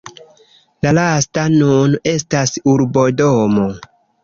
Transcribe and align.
La 0.85 0.93
lasta 0.99 1.43
nun 1.57 1.95
estas 2.13 2.57
urbodomo. 2.75 3.71